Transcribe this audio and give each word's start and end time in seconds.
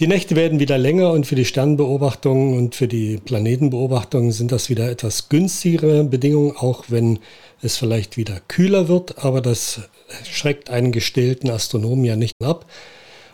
Die 0.00 0.08
Nächte 0.08 0.34
werden 0.34 0.58
wieder 0.58 0.76
länger 0.76 1.12
und 1.12 1.24
für 1.24 1.36
die 1.36 1.44
Sternbeobachtungen 1.44 2.58
und 2.58 2.74
für 2.74 2.88
die 2.88 3.16
Planetenbeobachtungen 3.24 4.32
sind 4.32 4.50
das 4.50 4.68
wieder 4.68 4.90
etwas 4.90 5.28
günstigere 5.28 6.02
Bedingungen, 6.02 6.56
auch 6.56 6.86
wenn 6.88 7.20
es 7.62 7.76
vielleicht 7.76 8.16
wieder 8.16 8.40
kühler 8.48 8.88
wird, 8.88 9.24
aber 9.24 9.40
das 9.40 9.88
schreckt 10.24 10.68
einen 10.68 10.90
gestählten 10.90 11.48
Astronomen 11.48 12.04
ja 12.04 12.16
nicht 12.16 12.34
ab. 12.42 12.66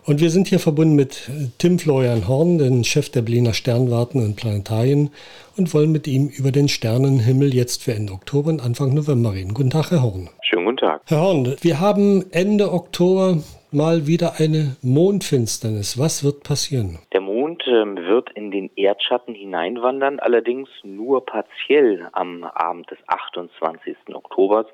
Und 0.04 0.20
wir 0.20 0.28
sind 0.28 0.48
hier 0.48 0.58
verbunden 0.58 0.96
mit 0.96 1.30
Tim 1.56 1.78
Florian 1.78 2.28
Horn, 2.28 2.58
den 2.58 2.84
Chef 2.84 3.08
der 3.08 3.22
Berliner 3.22 3.54
Sternwarten 3.54 4.22
und 4.22 4.36
Planetarien, 4.36 5.10
und 5.56 5.72
wollen 5.72 5.92
mit 5.92 6.06
ihm 6.06 6.28
über 6.28 6.52
den 6.52 6.68
Sternenhimmel 6.68 7.54
jetzt 7.54 7.84
für 7.84 7.94
Ende 7.94 8.12
Oktober 8.12 8.50
und 8.50 8.60
Anfang 8.60 8.92
November 8.92 9.32
reden. 9.32 9.54
Guten 9.54 9.70
Tag, 9.70 9.92
Herr 9.92 10.02
Horn. 10.02 10.28
Schönen 10.42 10.66
guten 10.66 10.76
Tag. 10.76 11.00
Herr 11.06 11.20
Horn, 11.22 11.56
wir 11.62 11.80
haben 11.80 12.30
Ende 12.32 12.70
Oktober 12.70 13.38
mal 13.72 14.06
wieder 14.06 14.34
eine 14.38 14.76
Mondfinsternis. 14.82 15.98
Was 15.98 16.24
wird 16.24 16.42
passieren? 16.42 16.98
Der 17.12 17.20
Mond 17.20 17.62
äh, 17.66 17.70
wird 17.70 18.30
in 18.30 18.50
den 18.50 18.70
Erdschatten 18.76 19.34
hineinwandern, 19.34 20.18
allerdings 20.20 20.68
nur 20.82 21.24
partiell 21.24 22.08
am 22.12 22.44
Abend 22.44 22.90
des 22.90 22.98
28. 23.06 23.96
Oktobers. 24.12 24.66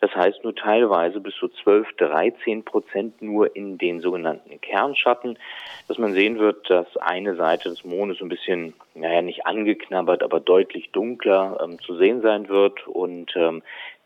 Das 0.00 0.14
heißt 0.14 0.42
nur 0.42 0.54
teilweise 0.54 1.20
bis 1.20 1.34
zu 1.34 1.48
12, 1.48 1.88
13 1.96 2.64
Prozent 2.64 3.20
nur 3.22 3.54
in 3.54 3.78
den 3.78 4.00
sogenannten 4.00 4.60
Kernschatten, 4.60 5.38
dass 5.88 5.98
man 5.98 6.12
sehen 6.12 6.38
wird, 6.38 6.68
dass 6.70 6.96
eine 6.96 7.36
Seite 7.36 7.68
des 7.68 7.84
Mondes 7.84 8.20
ein 8.20 8.28
bisschen, 8.28 8.74
naja, 8.94 9.22
nicht 9.22 9.46
angeknabbert, 9.46 10.22
aber 10.22 10.40
deutlich 10.40 10.90
dunkler 10.92 11.58
ähm, 11.62 11.78
zu 11.80 11.96
sehen 11.96 12.22
sein 12.22 12.48
wird 12.48 12.86
und 12.86 13.32
ähm, 13.36 13.62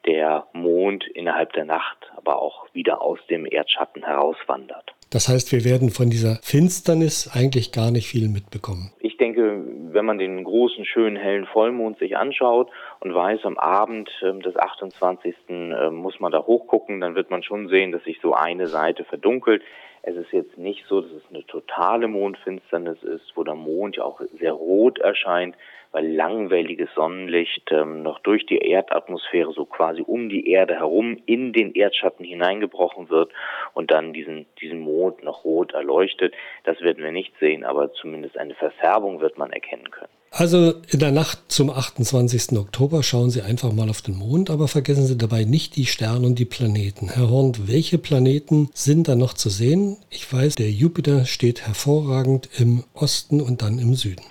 der 0.06 0.46
Mond 0.52 1.06
innerhalb 1.06 1.52
der 1.54 1.64
Nacht 1.64 2.12
aber 2.24 2.40
auch 2.40 2.66
wieder 2.72 3.02
aus 3.02 3.18
dem 3.28 3.46
Erdschatten 3.46 4.04
herauswandert. 4.04 4.94
Das 5.10 5.28
heißt, 5.28 5.52
wir 5.52 5.64
werden 5.64 5.90
von 5.90 6.10
dieser 6.10 6.40
Finsternis 6.42 7.30
eigentlich 7.32 7.70
gar 7.70 7.90
nicht 7.92 8.08
viel 8.08 8.28
mitbekommen. 8.28 8.90
Ich 8.98 9.16
denke, 9.16 9.62
wenn 9.92 10.04
man 10.04 10.18
den 10.18 10.42
großen, 10.42 10.84
schönen, 10.84 11.16
hellen 11.16 11.46
Vollmond 11.46 11.98
sich 11.98 12.16
anschaut 12.16 12.68
und 13.00 13.14
weiß, 13.14 13.44
am 13.44 13.56
Abend 13.58 14.10
äh, 14.22 14.36
des 14.40 14.56
28. 14.56 15.34
Äh, 15.48 15.90
muss 15.90 16.18
man 16.18 16.32
da 16.32 16.44
hochgucken, 16.44 17.00
dann 17.00 17.14
wird 17.14 17.30
man 17.30 17.42
schon 17.42 17.68
sehen, 17.68 17.92
dass 17.92 18.02
sich 18.02 18.18
so 18.20 18.34
eine 18.34 18.66
Seite 18.66 19.04
verdunkelt. 19.04 19.62
Es 20.02 20.16
ist 20.16 20.32
jetzt 20.32 20.58
nicht 20.58 20.84
so, 20.88 21.00
dass 21.00 21.12
es 21.12 21.22
eine 21.30 21.46
totale 21.46 22.08
Mondfinsternis 22.08 23.02
ist, 23.04 23.32
wo 23.36 23.44
der 23.44 23.54
Mond 23.54 23.96
ja 23.96 24.04
auch 24.04 24.20
sehr 24.38 24.52
rot 24.52 24.98
erscheint, 24.98 25.56
weil 25.92 26.12
langwelliges 26.12 26.88
Sonnenlicht 26.94 27.70
ähm, 27.70 28.02
noch 28.02 28.18
durch 28.18 28.44
die 28.46 28.58
Erdatmosphäre 28.58 29.52
so 29.52 29.64
quasi 29.64 30.02
um 30.02 30.28
die 30.28 30.50
Erde 30.50 30.74
herum 30.74 31.18
in 31.24 31.52
den 31.52 31.72
Erdschatten 31.72 32.13
hineingebrochen 32.22 33.08
wird 33.08 33.32
und 33.72 33.90
dann 33.90 34.12
diesen, 34.12 34.46
diesen 34.60 34.80
Mond 34.80 35.24
noch 35.24 35.44
rot 35.44 35.72
erleuchtet. 35.72 36.34
Das 36.64 36.80
werden 36.82 37.02
wir 37.02 37.12
nicht 37.12 37.32
sehen, 37.40 37.64
aber 37.64 37.92
zumindest 37.94 38.36
eine 38.36 38.54
Verfärbung 38.54 39.20
wird 39.20 39.38
man 39.38 39.50
erkennen 39.50 39.90
können. 39.90 40.12
Also 40.30 40.74
in 40.92 40.98
der 40.98 41.12
Nacht 41.12 41.50
zum 41.50 41.70
28. 41.70 42.58
Oktober 42.58 43.02
schauen 43.02 43.30
Sie 43.30 43.42
einfach 43.42 43.72
mal 43.72 43.88
auf 43.88 44.02
den 44.02 44.16
Mond, 44.16 44.50
aber 44.50 44.66
vergessen 44.66 45.06
Sie 45.06 45.16
dabei 45.16 45.44
nicht 45.44 45.76
die 45.76 45.86
Sterne 45.86 46.26
und 46.26 46.40
die 46.40 46.44
Planeten. 46.44 47.08
Herr 47.08 47.30
Horn, 47.30 47.52
welche 47.66 47.98
Planeten 47.98 48.68
sind 48.74 49.06
da 49.06 49.14
noch 49.14 49.34
zu 49.34 49.48
sehen? 49.48 49.96
Ich 50.10 50.32
weiß, 50.32 50.56
der 50.56 50.70
Jupiter 50.70 51.24
steht 51.24 51.66
hervorragend 51.66 52.48
im 52.58 52.82
Osten 52.94 53.40
und 53.40 53.62
dann 53.62 53.78
im 53.78 53.94
Süden. 53.94 54.24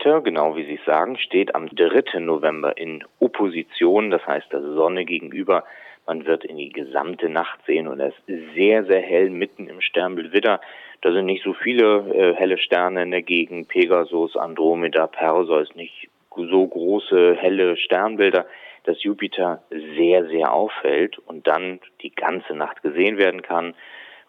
Jupiter, 0.00 0.20
genau 0.22 0.56
wie 0.56 0.64
Sie 0.64 0.76
es 0.76 0.84
sagen, 0.86 1.18
steht 1.18 1.54
am 1.54 1.68
3. 1.68 2.20
November 2.20 2.76
in 2.78 3.02
Opposition, 3.18 4.10
das 4.10 4.24
heißt 4.24 4.46
der 4.52 4.62
Sonne 4.62 5.04
gegenüber. 5.04 5.64
Man 6.06 6.26
wird 6.26 6.44
in 6.44 6.56
die 6.56 6.70
gesamte 6.70 7.28
Nacht 7.28 7.60
sehen 7.66 7.86
und 7.86 8.00
es 8.00 8.14
ist 8.26 8.54
sehr, 8.54 8.84
sehr 8.84 9.00
hell 9.00 9.30
mitten 9.30 9.68
im 9.68 9.80
Sternbild 9.80 10.32
Widder. 10.32 10.60
Da 11.02 11.12
sind 11.12 11.26
nicht 11.26 11.44
so 11.44 11.52
viele 11.52 12.04
äh, 12.12 12.34
helle 12.34 12.58
Sterne 12.58 13.02
in 13.02 13.10
der 13.10 13.22
Gegend. 13.22 13.68
Pegasus, 13.68 14.36
Andromeda, 14.36 15.06
Perseus, 15.06 15.74
nicht 15.74 16.08
so 16.34 16.66
große 16.66 17.36
helle 17.36 17.76
Sternbilder, 17.76 18.46
dass 18.84 19.02
Jupiter 19.02 19.62
sehr, 19.96 20.26
sehr 20.26 20.52
auffällt 20.52 21.18
und 21.18 21.46
dann 21.46 21.80
die 22.02 22.14
ganze 22.14 22.54
Nacht 22.54 22.82
gesehen 22.82 23.18
werden 23.18 23.42
kann 23.42 23.74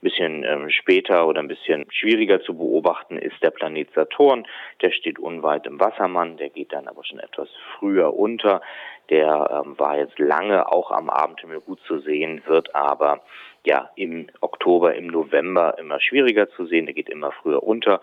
bisschen 0.02 0.44
ähm, 0.44 0.70
später 0.70 1.28
oder 1.28 1.40
ein 1.40 1.48
bisschen 1.48 1.86
schwieriger 1.92 2.42
zu 2.42 2.56
beobachten 2.56 3.18
ist 3.18 3.42
der 3.42 3.52
Planet 3.52 3.90
Saturn. 3.94 4.46
Der 4.82 4.92
steht 4.92 5.20
unweit 5.20 5.66
im 5.66 5.80
Wassermann, 5.80 6.38
der 6.38 6.50
geht 6.50 6.74
dann 6.74 6.88
aber 6.88 7.04
schon 7.04 7.20
etwas 7.20 7.50
früher 7.78 8.14
unter. 8.14 8.62
Der 9.10 9.64
ähm, 9.66 9.78
war 9.78 9.98
jetzt 9.98 10.20
lange 10.20 10.72
auch 10.72 10.92
am 10.92 11.10
Abendhimmel 11.10 11.62
gut 11.62 11.80
zu 11.88 12.00
sehen, 12.00 12.42
wird 12.46 12.76
aber 12.76 13.22
ja 13.66 13.90
im 13.96 14.28
Oktober, 14.40 14.96
im 14.96 15.08
November 15.08 15.78
immer 15.78 16.00
schwieriger 16.00 16.50
zu 16.50 16.66
sehen. 16.66 16.86
Der 16.86 16.96
geht 16.96 17.10
immer 17.10 17.32
früher 17.32 17.64
unter 17.64 18.02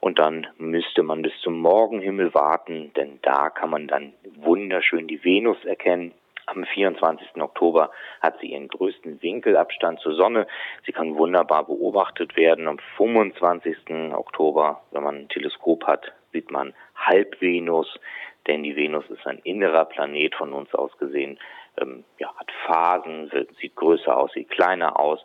und 0.00 0.18
dann 0.18 0.46
müsste 0.58 1.02
man 1.02 1.22
bis 1.22 1.32
zum 1.42 1.58
Morgenhimmel 1.58 2.34
warten, 2.34 2.92
denn 2.96 3.18
da 3.22 3.50
kann 3.50 3.70
man 3.70 3.86
dann 3.86 4.12
wunderschön 4.36 5.06
die 5.06 5.22
Venus 5.24 5.64
erkennen. 5.64 6.12
Am 6.56 6.64
24. 6.64 7.36
Oktober 7.42 7.90
hat 8.22 8.38
sie 8.40 8.52
ihren 8.52 8.68
größten 8.68 9.20
Winkelabstand 9.20 10.00
zur 10.00 10.14
Sonne. 10.14 10.46
Sie 10.86 10.92
kann 10.92 11.16
wunderbar 11.16 11.66
beobachtet 11.66 12.34
werden. 12.36 12.66
Am 12.66 12.78
25. 12.96 13.76
Oktober, 14.14 14.80
wenn 14.90 15.02
man 15.02 15.16
ein 15.16 15.28
Teleskop 15.28 15.86
hat, 15.86 16.12
sieht 16.32 16.50
man 16.50 16.72
Halbvenus, 16.94 18.00
denn 18.46 18.62
die 18.62 18.74
Venus 18.74 19.04
ist 19.10 19.26
ein 19.26 19.38
innerer 19.40 19.84
Planet 19.84 20.34
von 20.34 20.54
uns 20.54 20.74
aus 20.74 20.96
gesehen. 20.96 21.38
Ähm, 21.78 22.04
ja, 22.18 22.34
hat 22.36 22.50
Phasen, 22.64 23.30
sieht 23.60 23.76
größer 23.76 24.16
aus, 24.16 24.32
sieht 24.32 24.48
kleiner 24.48 24.98
aus. 24.98 25.22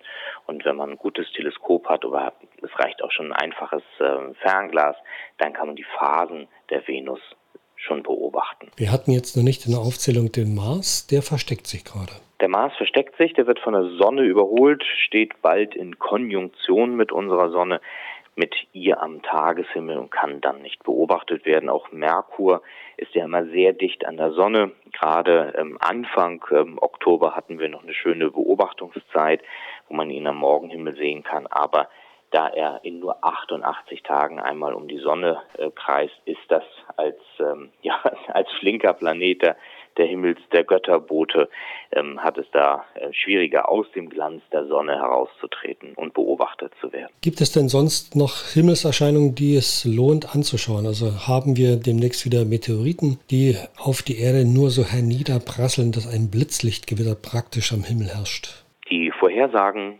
Und 0.47 0.65
wenn 0.65 0.75
man 0.75 0.91
ein 0.91 0.97
gutes 0.97 1.31
Teleskop 1.31 1.87
hat 1.87 2.03
oder 2.03 2.33
es 2.61 2.77
reicht 2.77 3.01
auch 3.01 3.11
schon 3.11 3.31
ein 3.31 3.41
einfaches 3.41 3.83
äh, 3.99 4.33
Fernglas, 4.41 4.97
dann 5.37 5.53
kann 5.53 5.67
man 5.67 5.75
die 5.77 5.87
Phasen 5.97 6.49
der 6.69 6.85
Venus 6.87 7.21
schon 7.81 8.03
beobachten. 8.03 8.69
Wir 8.77 8.91
hatten 8.91 9.11
jetzt 9.11 9.35
noch 9.35 9.43
nicht 9.43 9.65
in 9.65 9.71
der 9.71 9.81
Aufzählung 9.81 10.31
den 10.31 10.55
Mars, 10.55 11.07
der 11.07 11.21
versteckt 11.21 11.67
sich 11.67 11.83
gerade. 11.83 12.13
Der 12.39 12.49
Mars 12.49 12.73
versteckt 12.77 13.17
sich, 13.17 13.33
der 13.33 13.47
wird 13.47 13.59
von 13.59 13.73
der 13.73 13.97
Sonne 13.97 14.23
überholt, 14.23 14.83
steht 15.05 15.41
bald 15.41 15.75
in 15.75 15.99
Konjunktion 15.99 16.95
mit 16.95 17.11
unserer 17.11 17.51
Sonne, 17.51 17.81
mit 18.35 18.55
ihr 18.73 19.01
am 19.01 19.21
Tageshimmel 19.21 19.97
und 19.97 20.09
kann 20.09 20.41
dann 20.41 20.61
nicht 20.61 20.83
beobachtet 20.83 21.45
werden. 21.45 21.69
Auch 21.69 21.91
Merkur 21.91 22.61
ist 22.97 23.13
ja 23.13 23.25
immer 23.25 23.45
sehr 23.47 23.73
dicht 23.73 24.05
an 24.05 24.17
der 24.17 24.31
Sonne. 24.31 24.71
Gerade 24.93 25.53
ähm, 25.57 25.77
Anfang 25.79 26.43
ähm, 26.51 26.77
Oktober 26.81 27.35
hatten 27.35 27.59
wir 27.59 27.69
noch 27.69 27.83
eine 27.83 27.93
schöne 27.93 28.31
Beobachtungszeit, 28.31 29.41
wo 29.89 29.95
man 29.95 30.09
ihn 30.09 30.25
am 30.27 30.37
Morgenhimmel 30.37 30.95
sehen 30.95 31.23
kann, 31.23 31.45
aber 31.47 31.89
da 32.31 32.47
er 32.47 32.79
in 32.83 32.99
nur 32.99 33.23
88 33.23 34.03
Tagen 34.03 34.39
einmal 34.39 34.73
um 34.73 34.87
die 34.87 34.99
Sonne 34.99 35.41
äh, 35.57 35.69
kreist, 35.69 36.15
ist 36.25 36.39
das 36.47 36.63
als, 37.01 37.17
ähm, 37.39 37.69
ja, 37.81 37.99
als 38.27 38.47
flinker 38.59 38.93
Planet 38.93 39.41
der, 39.41 39.55
der 39.97 40.05
Himmels, 40.05 40.39
der 40.51 40.63
Götterbote, 40.63 41.49
ähm, 41.91 42.19
hat 42.23 42.37
es 42.37 42.45
da 42.51 42.85
äh, 42.95 43.11
schwieriger 43.11 43.69
aus 43.69 43.85
dem 43.93 44.09
Glanz 44.09 44.41
der 44.51 44.65
Sonne 44.67 44.95
herauszutreten 44.95 45.93
und 45.95 46.13
beobachtet 46.13 46.71
zu 46.79 46.91
werden. 46.93 47.11
Gibt 47.21 47.41
es 47.41 47.51
denn 47.51 47.67
sonst 47.67 48.15
noch 48.15 48.45
Himmelserscheinungen, 48.53 49.35
die 49.35 49.55
es 49.55 49.85
lohnt 49.85 50.33
anzuschauen? 50.33 50.85
Also 50.85 51.27
haben 51.27 51.57
wir 51.57 51.75
demnächst 51.75 52.25
wieder 52.25 52.45
Meteoriten, 52.45 53.19
die 53.29 53.57
auf 53.77 54.01
die 54.01 54.19
Erde 54.19 54.45
nur 54.45 54.69
so 54.69 54.83
herniederprasseln, 54.85 55.91
dass 55.91 56.07
ein 56.07 56.31
Blitzlichtgewitter 56.31 57.15
praktisch 57.15 57.73
am 57.73 57.83
Himmel 57.83 58.07
herrscht? 58.15 58.63
Die 58.89 59.11
Vorhersagen 59.11 59.99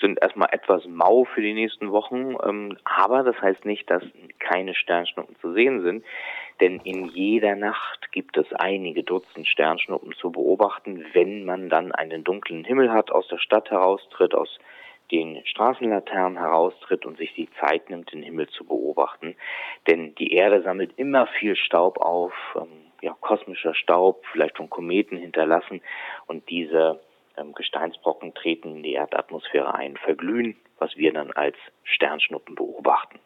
sind 0.00 0.18
erstmal 0.20 0.48
etwas 0.52 0.86
mau 0.86 1.24
für 1.24 1.42
die 1.42 1.54
nächsten 1.54 1.92
Wochen, 1.92 2.36
ähm, 2.42 2.76
aber 2.84 3.22
das 3.22 3.40
heißt 3.40 3.64
nicht, 3.64 3.90
dass 3.90 4.02
keine 4.38 4.74
Sternschnuppen 4.74 5.36
zu 5.40 5.52
sehen 5.52 5.82
sind, 5.82 6.04
denn 6.60 6.80
in 6.84 7.06
jeder 7.06 7.54
Nacht 7.54 8.10
gibt 8.12 8.36
es 8.36 8.52
einige 8.52 9.04
Dutzend 9.04 9.46
Sternschnuppen 9.46 10.12
zu 10.14 10.32
beobachten, 10.32 11.04
wenn 11.12 11.44
man 11.44 11.68
dann 11.68 11.92
einen 11.92 12.24
dunklen 12.24 12.64
Himmel 12.64 12.92
hat, 12.92 13.10
aus 13.10 13.28
der 13.28 13.38
Stadt 13.38 13.70
heraustritt, 13.70 14.34
aus 14.34 14.58
den 15.10 15.44
Straßenlaternen 15.46 16.38
heraustritt 16.38 17.06
und 17.06 17.16
sich 17.16 17.32
die 17.34 17.48
Zeit 17.60 17.88
nimmt, 17.90 18.12
den 18.12 18.22
Himmel 18.22 18.48
zu 18.48 18.64
beobachten. 18.64 19.36
Denn 19.86 20.14
die 20.16 20.32
Erde 20.32 20.62
sammelt 20.62 20.92
immer 20.96 21.26
viel 21.26 21.56
Staub 21.56 21.98
auf, 21.98 22.32
ähm, 22.56 22.68
ja, 23.00 23.14
kosmischer 23.20 23.74
Staub, 23.74 24.24
vielleicht 24.32 24.56
von 24.56 24.68
Kometen 24.68 25.16
hinterlassen. 25.16 25.80
Und 26.26 26.48
diese 26.50 27.00
ähm, 27.00 27.07
Gesteinsbrocken 27.54 28.34
treten 28.34 28.76
in 28.76 28.82
die 28.82 28.94
Erdatmosphäre 28.94 29.74
ein, 29.74 29.96
verglühen, 29.96 30.56
was 30.78 30.96
wir 30.96 31.12
dann 31.12 31.32
als 31.32 31.56
Sternschnuppen 31.84 32.54
beobachten. 32.54 33.16